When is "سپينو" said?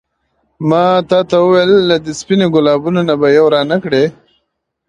2.19-2.47